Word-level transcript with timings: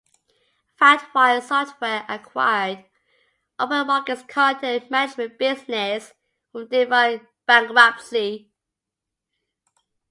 FatWire 0.81 1.43
Software 1.43 2.07
acquired 2.09 2.85
Open 3.59 3.85
Market's 3.85 4.23
content 4.23 4.89
management 4.89 5.37
business 5.37 6.11
from 6.51 6.61
the 6.69 6.77
Divine 6.85 7.27
bankruptcy. 7.45 8.49